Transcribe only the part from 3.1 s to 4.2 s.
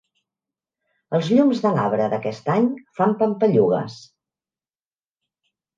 pampallugues.